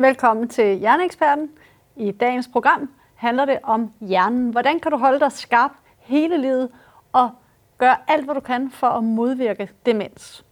[0.00, 1.50] Velkommen til Hjerneeksperten.
[1.96, 4.50] I dagens program handler det om hjernen.
[4.50, 6.70] Hvordan kan du holde dig skarp hele livet
[7.12, 7.30] og
[7.78, 10.44] gøre alt, hvad du kan for at modvirke demens?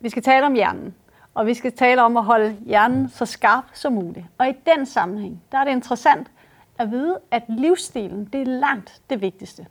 [0.00, 0.94] Vi skal tale om hjernen,
[1.34, 4.26] og vi skal tale om at holde hjernen så skarp som muligt.
[4.38, 6.30] Og i den sammenhæng, der er det interessant
[6.78, 9.66] at vide, at livsstilen det er langt det vigtigste.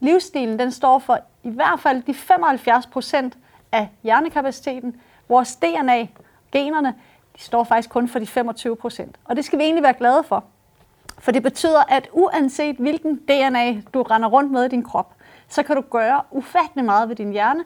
[0.00, 3.38] Livsstilen den står for i hvert fald de 75 procent
[3.72, 4.96] af hjernekapaciteten.
[5.28, 6.06] Vores DNA,
[6.52, 6.94] generne,
[7.36, 9.16] de står faktisk kun for de 25 procent.
[9.24, 10.44] Og det skal vi egentlig være glade for.
[11.18, 15.14] For det betyder, at uanset hvilken DNA du render rundt med i din krop,
[15.48, 17.64] så kan du gøre ufattelig meget ved din hjerne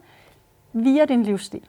[0.72, 1.62] via din livsstil.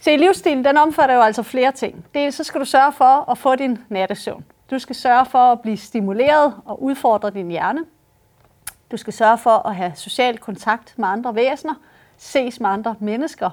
[0.00, 2.06] Se, livsstilen den omfatter jo altså flere ting.
[2.14, 4.44] Dels så skal du sørge for at få din nattesøvn.
[4.70, 7.84] Du skal sørge for at blive stimuleret og udfordre din hjerne.
[8.90, 11.74] Du skal sørge for at have social kontakt med andre væsener,
[12.16, 13.50] ses med andre mennesker.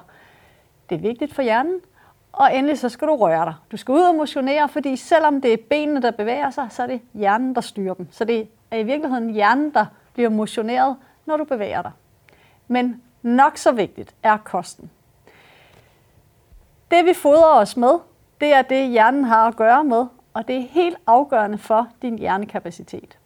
[0.88, 1.80] Det er vigtigt for hjernen.
[2.32, 3.54] Og endelig så skal du røre dig.
[3.72, 6.86] Du skal ud og motionere, fordi selvom det er benene, der bevæger sig, så er
[6.86, 8.08] det hjernen, der styrer dem.
[8.10, 11.92] Så det er i virkeligheden hjernen, der bliver motioneret, når du bevæger dig.
[12.68, 14.90] Men nok så vigtigt er kosten.
[16.90, 17.98] Det vi fodrer os med,
[18.40, 22.18] det er det hjernen har at gøre med, og det er helt afgørende for din
[22.18, 23.18] hjernekapacitet.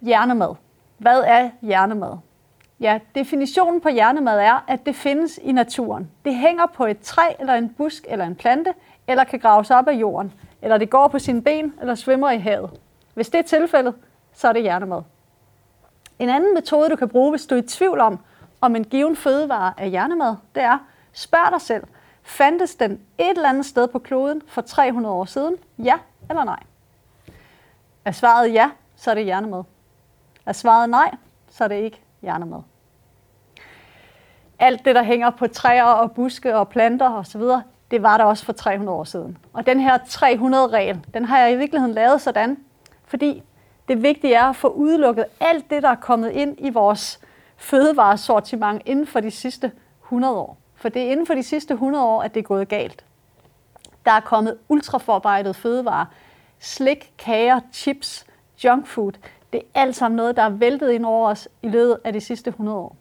[0.00, 0.54] Hjernemad.
[0.98, 2.16] Hvad er hjernemad?
[2.80, 6.10] Ja, definitionen på hjernemad er, at det findes i naturen.
[6.24, 8.74] Det hænger på et træ, eller en busk, eller en plante,
[9.06, 12.38] eller kan graves op af jorden, eller det går på sine ben, eller svømmer i
[12.38, 12.70] havet.
[13.14, 13.94] Hvis det er tilfældet,
[14.32, 15.02] så er det hjernemad.
[16.18, 18.18] En anden metode, du kan bruge, hvis du er i tvivl om,
[18.60, 20.78] om en given fødevare er hjernemad, det er,
[21.12, 21.84] spørg dig selv,
[22.22, 25.56] fandtes den et eller andet sted på kloden for 300 år siden?
[25.78, 25.98] Ja
[26.30, 26.62] eller nej?
[28.04, 29.64] Er svaret ja, så er det hjernemad.
[30.46, 31.14] Er svaret nej,
[31.50, 32.62] så er det ikke hjernemad.
[34.60, 37.42] Alt det, der hænger på træer og buske og planter osv.,
[37.90, 39.38] det var der også for 300 år siden.
[39.52, 42.58] Og den her 300-regel, den har jeg i virkeligheden lavet sådan,
[43.04, 43.42] fordi
[43.88, 47.20] det vigtige er at få udelukket alt det, der er kommet ind i vores
[47.56, 49.72] fødevaresortiment inden for de sidste
[50.04, 50.56] 100 år.
[50.74, 53.04] For det er inden for de sidste 100 år, at det er gået galt.
[54.04, 56.06] Der er kommet ultraforarbejdet fødevarer,
[56.58, 58.26] slik, kager, chips,
[58.64, 59.12] junk food.
[59.52, 62.20] Det er alt sammen noget, der er væltet ind over os i løbet af de
[62.20, 62.96] sidste 100 år.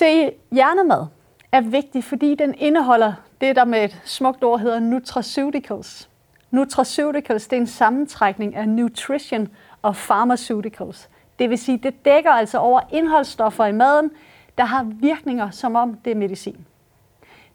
[0.00, 1.06] Se, hjernemad
[1.52, 6.10] er vigtig, fordi den indeholder det, der med et smukt ord hedder nutraceuticals.
[6.50, 9.48] Nutraceuticals det er en sammentrækning af nutrition
[9.82, 11.08] og pharmaceuticals.
[11.38, 14.10] Det vil sige, det dækker altså over indholdsstoffer i maden,
[14.58, 16.66] der har virkninger, som om det er medicin.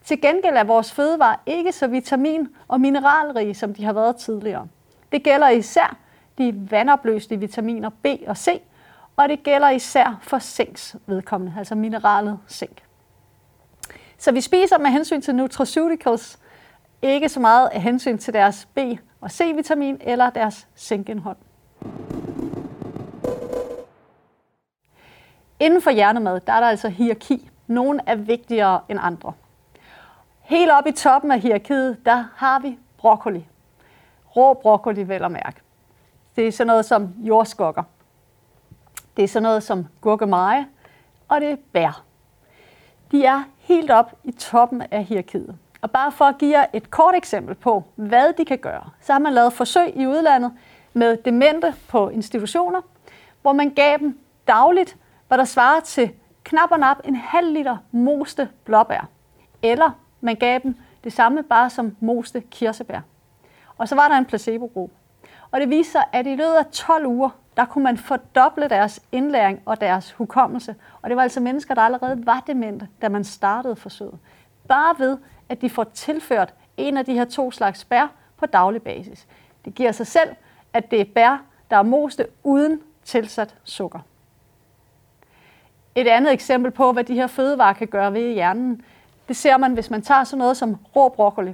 [0.04, 4.68] Til gengæld er vores fødevarer ikke så vitamin- og mineralrige, som de har været tidligere.
[5.12, 5.98] Det gælder især
[6.38, 8.62] de vandopløste vitaminer B og C,
[9.18, 12.84] og det gælder især for zinks vedkommende, altså mineralet zink.
[14.18, 16.40] Så vi spiser med hensyn til nutraceuticals
[17.02, 21.38] ikke så meget af hensyn til deres B- og C-vitamin eller deres zinkindhold.
[25.60, 27.50] Inden for hjernemad, der er der altså hierarki.
[27.68, 29.34] Nogle er vigtigere end andre.
[30.42, 33.48] Helt oppe i toppen af hierarkiet, der har vi broccoli.
[34.36, 35.62] Rå broccoli, vel at mærke.
[36.36, 37.84] Det er sådan noget som jordskokker.
[39.18, 40.68] Det er sådan noget som gurkemeje,
[41.28, 42.04] og det er bær.
[43.12, 45.58] De er helt op i toppen af hierarkiet.
[45.82, 49.14] Og bare for at give jer et kort eksempel på, hvad de kan gøre, så
[49.14, 50.52] har man lavet forsøg i udlandet
[50.94, 52.82] med demente på institutioner,
[53.42, 56.12] hvor man gav dem dagligt hvad der svarer til
[56.44, 59.10] knap og nap en halv liter moste blåbær.
[59.62, 63.00] Eller man gav dem det samme bare som moste kirsebær.
[63.78, 64.96] Og så var der en placebo-gruppe.
[65.56, 69.62] Og det viser at i løbet af 12 uger, der kunne man fordoble deres indlæring
[69.66, 70.76] og deres hukommelse.
[71.02, 74.20] Og det var altså mennesker, der allerede var demente, da man startede forsøget.
[74.68, 75.18] Bare ved,
[75.50, 78.08] at de får tilført en af de her to slags bær
[78.38, 79.28] på daglig basis.
[79.66, 80.30] Det giver sig selv,
[80.74, 84.00] at det er bær, der er moste uden tilsat sukker.
[85.96, 88.82] Et andet eksempel på, hvad de her fødevarer kan gøre ved hjernen,
[89.28, 91.54] det ser man, hvis man tager sådan noget som rå broccoli.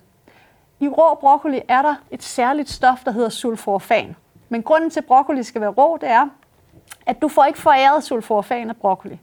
[0.82, 4.16] I rå broccoli er der et særligt stof, der hedder sulforafan.
[4.50, 6.28] Men grunden til, at broccoli skal være rå, det er,
[7.06, 9.20] at du får ikke foræret sulforafan af broccoli.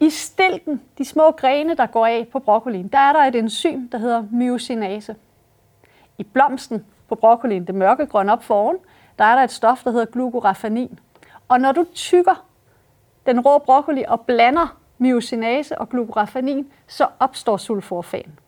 [0.00, 3.88] I stilken, de små grene, der går af på broccolien, der er der et enzym,
[3.88, 5.16] der hedder myosinase.
[6.18, 8.76] I blomsten på broccolien, det mørkegrønne op foran,
[9.18, 10.98] der er der et stof, der hedder glucorafanin.
[11.48, 12.44] Og når du tykker
[13.26, 18.38] den rå broccoli og blander myosinase og glucorafanin, så opstår sulforafan.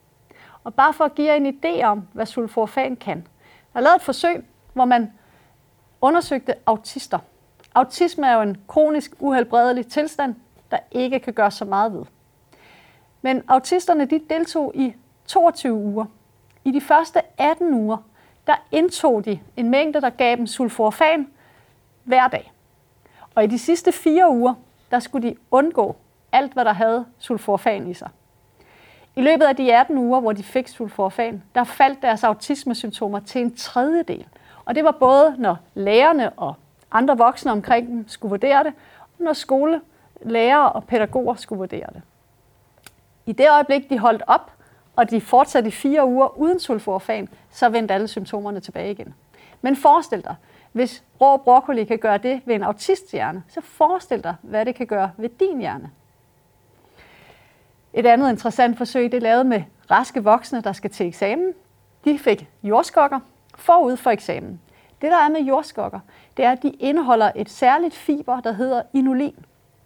[0.68, 3.26] Og bare for at give jer en idé om, hvad sulforafan kan.
[3.72, 5.12] Der er lavet et forsøg, hvor man
[6.00, 7.18] undersøgte autister.
[7.74, 10.34] Autisme er jo en kronisk uhelbredelig tilstand,
[10.70, 12.04] der ikke kan gøre så meget ved.
[13.22, 14.94] Men autisterne de deltog i
[15.26, 16.04] 22 uger.
[16.64, 17.96] I de første 18 uger,
[18.46, 21.28] der indtog de en mængde, der gav dem sulforafan
[22.04, 22.52] hver dag.
[23.34, 24.54] Og i de sidste fire uger,
[24.90, 25.96] der skulle de undgå
[26.32, 28.10] alt, hvad der havde sulforafan i sig.
[29.18, 33.40] I løbet af de 18 uger, hvor de fik sulforafan, der faldt deres autismesymptomer til
[33.40, 34.26] en tredjedel.
[34.64, 36.54] Og det var både, når lærerne og
[36.90, 38.72] andre voksne omkring dem skulle vurdere det,
[39.18, 42.02] og når skolelærere og pædagoger skulle vurdere det.
[43.26, 44.52] I det øjeblik, de holdt op,
[44.96, 49.14] og de fortsatte i fire uger uden sulforafan, så vendte alle symptomerne tilbage igen.
[49.60, 50.34] Men forestil dig,
[50.72, 54.86] hvis rå broccoli kan gøre det ved en autisthjerne, så forestil dig, hvad det kan
[54.86, 55.90] gøre ved din hjerne.
[57.92, 61.52] Et andet interessant forsøg, det er lavet med raske voksne, der skal til eksamen.
[62.04, 63.20] De fik jordskokker
[63.56, 64.60] forud for eksamen.
[65.02, 66.00] Det, der er med jordskokker,
[66.36, 69.34] det er, at de indeholder et særligt fiber, der hedder inulin.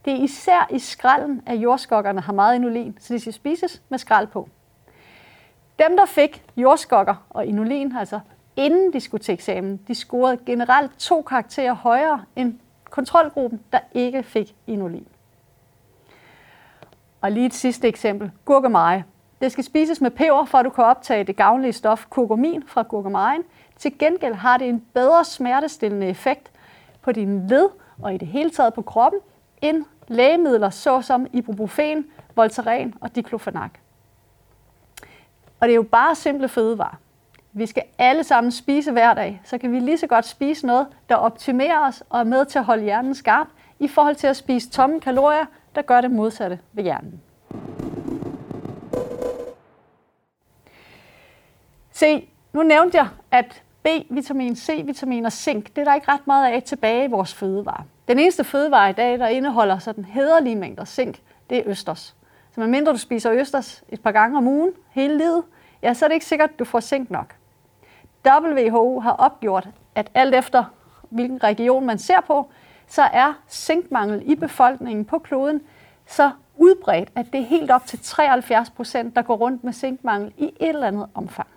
[0.04, 3.98] Det er især i skralden, at jordskokkerne har meget inulin, så de skal spises med
[3.98, 4.48] skrald på.
[5.78, 8.20] Dem, der fik jordskokker og inulin, altså
[8.56, 12.58] inden de skulle til eksamen, de scorede generelt to karakterer højere end
[12.90, 15.06] kontrolgruppen, der ikke fik inulin.
[17.22, 18.30] Og lige et sidste eksempel.
[18.44, 19.04] Gurkemeje.
[19.40, 22.82] Det skal spises med peber, for at du kan optage det gavnlige stof kurkumin fra
[22.82, 23.42] gurkemejen.
[23.76, 26.50] Til gengæld har det en bedre smertestillende effekt
[27.02, 27.68] på dine led
[28.02, 29.20] og i det hele taget på kroppen,
[29.62, 33.70] end lægemidler såsom ibuprofen, Voltaren og diclofenac.
[35.60, 36.96] Og det er jo bare simple fødevarer.
[37.52, 40.86] Vi skal alle sammen spise hver dag, så kan vi lige så godt spise noget,
[41.08, 43.46] der optimerer os og er med til at holde hjernen skarp,
[43.78, 47.20] i forhold til at spise tomme kalorier, der gør det modsatte ved hjernen.
[51.92, 56.52] Se, nu nævnte jeg, at B-vitamin, C-vitamin og zink, det er der ikke ret meget
[56.52, 57.82] af tilbage i vores fødevarer.
[58.08, 61.20] Den eneste fødevare i dag, der indeholder sådan hederlige mængder zink,
[61.50, 62.16] det er østers.
[62.54, 65.42] Så medmindre du spiser østers et par gange om ugen hele livet,
[65.82, 67.34] ja, så er det ikke sikkert, at du får zink nok.
[68.26, 70.64] WHO har opgjort, at alt efter
[71.10, 72.50] hvilken region man ser på,
[72.92, 75.60] så er zinkmangel i befolkningen på kloden
[76.06, 80.32] så udbredt, at det er helt op til 73 procent, der går rundt med zinkmangel
[80.36, 81.48] i et eller andet omfang.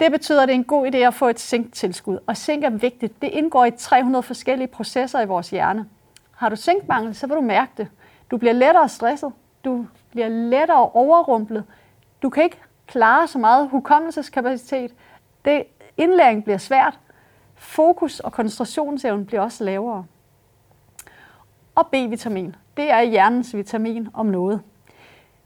[0.00, 2.70] Det betyder, at det er en god idé at få et zinktilskud, og zink er
[2.70, 3.22] vigtigt.
[3.22, 5.88] Det indgår i 300 forskellige processer i vores hjerne.
[6.36, 7.88] Har du zinkmangel, så vil du mærke det.
[8.30, 9.32] Du bliver lettere stresset,
[9.64, 11.64] du bliver lettere overrumplet,
[12.22, 14.94] du kan ikke klare så meget hukommelseskapacitet,
[15.44, 15.64] det,
[15.96, 16.98] indlæring bliver svært,
[17.62, 20.04] fokus og koncentrationsevnen bliver også lavere.
[21.74, 24.60] Og B-vitamin, det er hjernens vitamin om noget.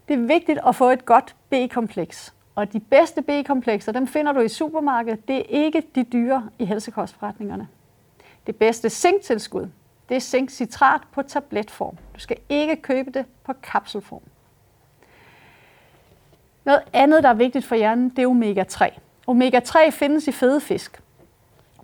[0.07, 2.33] Det er vigtigt at få et godt B-kompleks.
[2.55, 5.27] Og de bedste B-komplekser, dem finder du i supermarkedet.
[5.27, 7.67] Det er ikke de dyre i helsekostforretningerne.
[8.47, 9.67] Det bedste zinktilskud,
[10.09, 11.97] det er zinkcitrat på tabletform.
[12.15, 14.21] Du skal ikke købe det på kapselform.
[16.65, 18.99] Noget andet, der er vigtigt for hjernen, det er omega-3.
[19.27, 21.01] Omega-3 findes i fede fisk.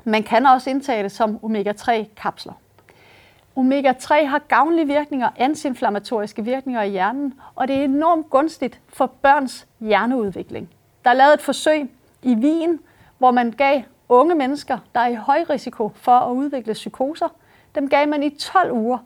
[0.03, 2.53] Man kan også indtage det som omega-3-kapsler.
[3.55, 9.67] Omega-3 har gavnlige virkninger, antiinflammatoriske virkninger i hjernen, og det er enormt gunstigt for børns
[9.79, 10.69] hjerneudvikling.
[11.03, 11.89] Der er lavet et forsøg
[12.21, 12.79] i Wien,
[13.17, 17.27] hvor man gav unge mennesker, der er i høj risiko for at udvikle psykoser,
[17.75, 18.97] dem gav man i 12 uger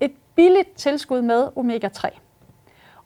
[0.00, 2.18] et billigt tilskud med omega-3.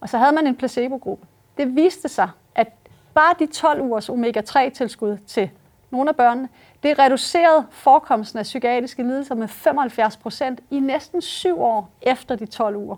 [0.00, 1.26] Og så havde man en placebo-gruppe.
[1.56, 2.68] Det viste sig, at
[3.14, 5.50] bare de 12 ugers omega-3-tilskud til
[5.90, 6.48] nogle af børnene,
[6.82, 12.46] det reducerede forekomsten af psykiatriske lidelser med 75 procent i næsten syv år efter de
[12.46, 12.96] 12 uger.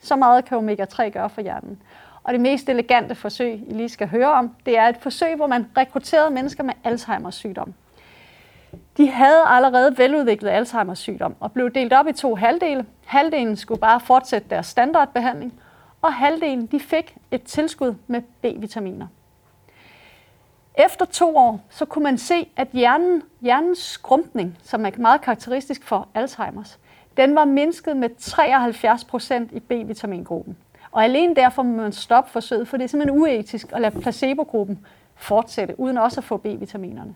[0.00, 1.82] Så meget kan omega-3 gøre for hjernen.
[2.22, 5.46] Og det mest elegante forsøg, I lige skal høre om, det er et forsøg, hvor
[5.46, 7.74] man rekrutterede mennesker med Alzheimer's sygdom.
[8.96, 12.86] De havde allerede veludviklet Alzheimer's sygdom og blev delt op i to halvdele.
[13.04, 15.60] Halvdelen skulle bare fortsætte deres standardbehandling,
[16.02, 19.06] og halvdelen de fik et tilskud med B-vitaminer.
[20.74, 25.84] Efter to år, så kunne man se, at hjernen, hjernens skrumpning, som er meget karakteristisk
[25.84, 26.78] for Alzheimer's,
[27.16, 30.56] den var mindsket med 73 procent i B-vitamingruppen.
[30.92, 34.86] Og alene derfor må man stoppe forsøget, for det er simpelthen uetisk at lade placebogruppen
[35.14, 37.14] fortsætte, uden også at få B-vitaminerne.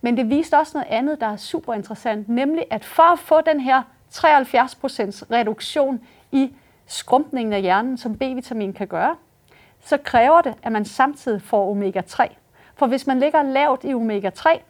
[0.00, 3.40] Men det viste også noget andet, der er super interessant, nemlig at for at få
[3.40, 3.82] den her
[4.14, 4.22] 73%
[5.30, 6.00] reduktion
[6.32, 6.54] i
[6.86, 9.16] skrumpningen af hjernen, som B-vitamin kan gøre,
[9.80, 12.34] så kræver det, at man samtidig får omega-3.
[12.76, 14.60] For hvis man ligger lavt i omega-3,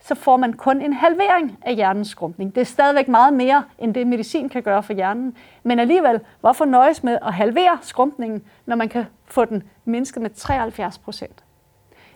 [0.00, 2.54] så får man kun en halvering af hjernens skrumpning.
[2.54, 5.36] Det er stadigvæk meget mere, end det medicin kan gøre for hjernen.
[5.62, 10.30] Men alligevel, hvorfor nøjes med at halvere skrumpningen, når man kan få den mindsket med
[10.30, 11.44] 73 procent?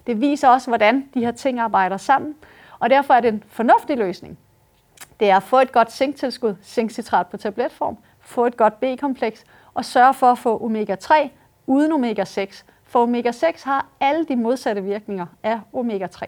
[0.06, 2.34] Det viser også, hvordan de her ting arbejder sammen,
[2.78, 4.38] og derfor er det en fornuftig løsning.
[5.20, 9.84] Det er at få et godt zinktilskud, zinkcitrat på tabletform, få et godt B-kompleks, og
[9.84, 11.28] sørge for at få omega-3
[11.66, 12.64] uden omega-6.
[12.86, 16.24] For omega-6 har alle de modsatte virkninger af omega-3.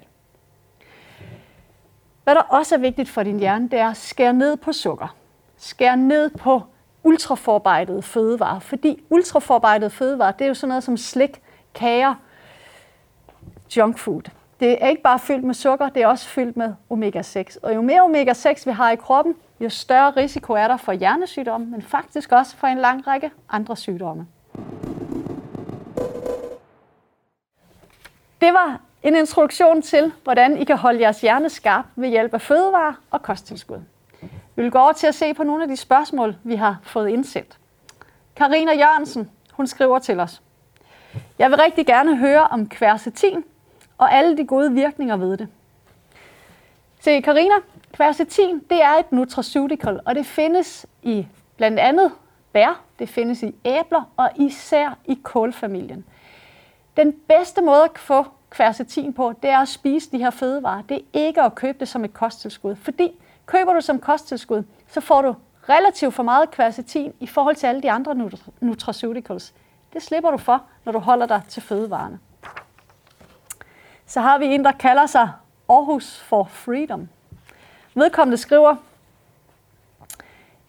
[2.24, 5.16] Hvad der også er vigtigt for din hjerne, det er at skære ned på sukker.
[5.56, 6.62] Skære ned på
[7.02, 11.42] ultraforarbejdede fødevarer, fordi ultraforarbejdede fødevarer, det er jo sådan noget som slik,
[11.74, 12.14] kager,
[13.76, 14.22] junk food.
[14.60, 17.58] Det er ikke bare fyldt med sukker, det er også fyldt med omega-6.
[17.62, 21.66] Og jo mere omega-6 vi har i kroppen, jo større risiko er der for hjernesygdomme,
[21.66, 24.26] men faktisk også for en lang række andre sygdomme.
[28.40, 32.40] Det var en introduktion til, hvordan I kan holde jeres hjerne skarp ved hjælp af
[32.40, 33.80] fødevarer og kosttilskud.
[34.56, 37.08] Vi vil gå over til at se på nogle af de spørgsmål, vi har fået
[37.08, 37.58] indsendt.
[38.36, 40.42] Karina Jørgensen, hun skriver til os.
[41.38, 43.44] Jeg vil rigtig gerne høre om kvercetin
[43.98, 45.48] og alle de gode virkninger ved det.
[47.00, 47.54] Se, Karina,
[47.92, 51.26] kvercetin det er et nutraceutical, og det findes i
[51.56, 52.12] blandt andet
[52.52, 56.04] bær, det findes i æbler og især i kålfamilien.
[56.98, 60.82] Den bedste måde at få kvercetin på, det er at spise de her fødevarer.
[60.82, 63.12] Det er ikke at købe det som et kosttilskud, fordi
[63.46, 65.34] køber du som kosttilskud, så får du
[65.68, 69.54] relativt for meget kvercetin i forhold til alle de andre nutraceuticals.
[69.92, 72.18] Det slipper du for, når du holder dig til fødevarene.
[74.06, 75.30] Så har vi en, der kalder sig
[75.68, 77.08] Aarhus for Freedom.
[77.94, 78.76] Vedkommende skriver,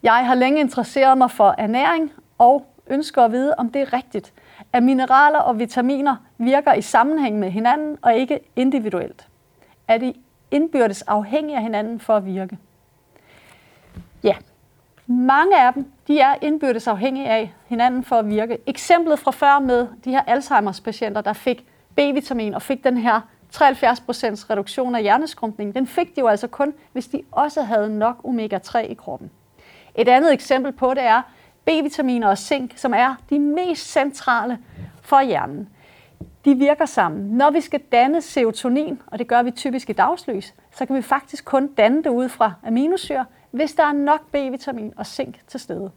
[0.03, 4.33] jeg har længe interesseret mig for ernæring og ønsker at vide, om det er rigtigt,
[4.73, 9.27] at mineraler og vitaminer virker i sammenhæng med hinanden og ikke individuelt.
[9.88, 10.13] Er de
[10.51, 12.57] indbyrdes afhængige af hinanden for at virke?
[14.23, 14.35] Ja,
[15.07, 18.57] mange af dem de er indbyrdes afhængige af hinanden for at virke.
[18.65, 23.21] Eksemplet fra før med de her Alzheimers patienter, der fik B-vitamin og fik den her
[23.55, 23.59] 73%
[24.49, 28.77] reduktion af hjerneskrumpning, den fik de jo altså kun, hvis de også havde nok omega-3
[28.77, 29.31] i kroppen.
[29.95, 31.21] Et andet eksempel på det er
[31.69, 34.57] B-vitaminer og zink, som er de mest centrale
[35.01, 35.69] for hjernen.
[36.45, 37.38] De virker sammen.
[37.38, 41.01] Når vi skal danne serotonin, og det gør vi typisk i dagslys, så kan vi
[41.01, 45.59] faktisk kun danne det ud fra aminosyre, hvis der er nok B-vitamin og zink til
[45.59, 45.91] stede.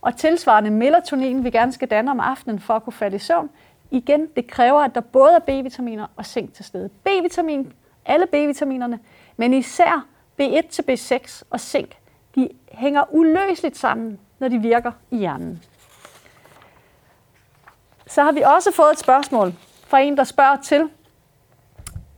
[0.00, 3.50] Og tilsvarende melatonin, vi gerne skal danne om aftenen for at kunne falde i søvn,
[3.90, 6.88] igen, det kræver, at der både er B-vitaminer og zink til stede.
[6.88, 7.72] B-vitamin,
[8.06, 8.98] alle B-vitaminerne,
[9.36, 10.06] men især
[10.40, 11.96] B1 til B6 og zink,
[12.34, 15.62] de hænger uløseligt sammen, når de virker i hjernen.
[18.06, 19.54] Så har vi også fået et spørgsmål
[19.86, 20.90] fra en, der spørger til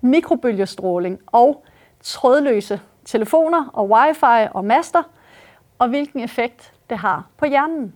[0.01, 1.65] mikrobølgestråling og
[2.03, 5.03] trådløse telefoner og wifi og master,
[5.79, 7.95] og hvilken effekt det har på hjernen.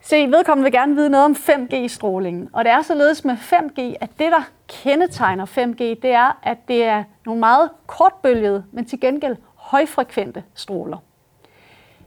[0.00, 2.48] Se, vedkommende vil gerne vide noget om 5G-strålingen.
[2.52, 6.84] Og det er således med 5G, at det, der kendetegner 5G, det er, at det
[6.84, 10.98] er nogle meget kortbølgede, men til gengæld højfrekvente stråler.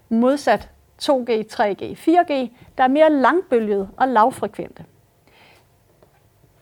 [0.10, 0.70] Modsat
[1.04, 2.34] 2G, 3G, 4G,
[2.78, 4.86] der er mere langbølget og lavfrekvente.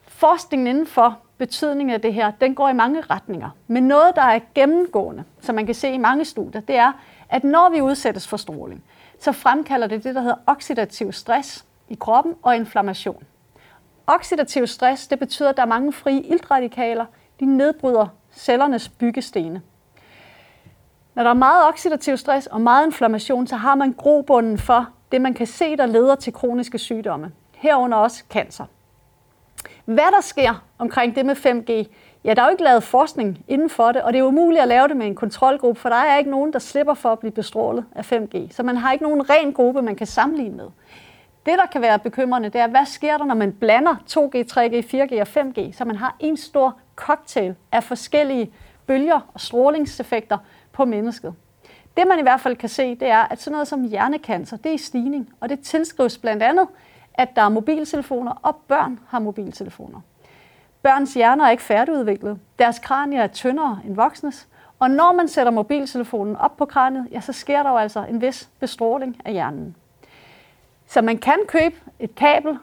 [0.08, 3.50] Forskningen inden for betydningen af det her, den går i mange retninger.
[3.68, 6.92] Men noget, der er gennemgående, som man kan se i mange studier, det er,
[7.30, 8.84] at når vi udsættes for stråling,
[9.20, 13.24] så fremkalder det det, der hedder oxidativ stress i kroppen og inflammation.
[14.08, 17.06] Oxidativ stress, det betyder, at der er mange frie iltradikaler.
[17.40, 19.62] De nedbryder cellernes byggestene.
[21.16, 25.22] Når der er meget oxidativ stress og meget inflammation, så har man grobunden for det,
[25.22, 27.32] man kan se, der leder til kroniske sygdomme.
[27.56, 28.66] Herunder også cancer.
[29.86, 31.94] Hvad der sker omkring det med 5G,
[32.24, 34.68] ja, der er jo ikke lavet forskning inden for det, og det er umuligt at
[34.68, 37.32] lave det med en kontrolgruppe, for der er ikke nogen, der slipper for at blive
[37.32, 38.54] bestrålet af 5G.
[38.56, 40.68] Så man har ikke nogen ren gruppe, man kan sammenligne med.
[41.46, 44.96] Det, der kan være bekymrende, det er, hvad sker der, når man blander 2G, 3G,
[44.96, 48.54] 4G og 5G, så man har en stor cocktail af forskellige
[48.88, 50.38] bølger og strålingseffekter
[50.74, 51.34] på mennesket.
[51.98, 54.70] Det man i hvert fald kan se, det er, at sådan noget som hjernekancer, det
[54.70, 56.68] er i stigning, og det tilskrives blandt andet,
[57.14, 60.02] at der er mobiltelefoner, og børn har mobiltelefoner.
[60.84, 62.40] Børns hjerner er ikke færdigudviklet.
[62.60, 64.48] Deres kranier er tyndere end voksnes.
[64.80, 68.22] Og når man sætter mobiltelefonen op på kraniet, ja, så sker der jo altså en
[68.22, 69.76] vis bestråling af hjernen.
[70.88, 72.58] Så man kan købe et kabel,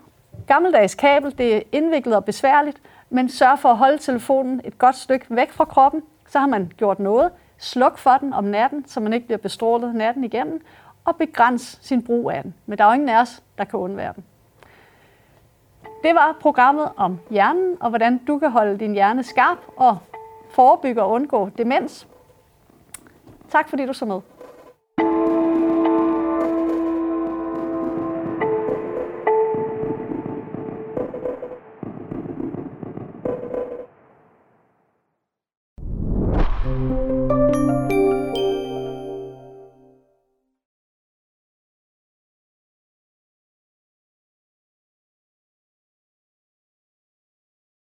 [0.47, 4.97] gammeldags kabel, det er indviklet og besværligt, men sørg for at holde telefonen et godt
[4.97, 7.31] stykke væk fra kroppen, så har man gjort noget.
[7.61, 10.65] Sluk for den om natten, så man ikke bliver bestrålet natten igennem,
[11.05, 12.55] og begræns sin brug af den.
[12.67, 14.25] Men der er jo ingen af os, der kan undvære den.
[16.03, 19.99] Det var programmet om hjernen, og hvordan du kan holde din hjerne skarp og
[20.51, 22.07] forebygge og undgå demens.
[23.51, 24.21] Tak fordi du så med.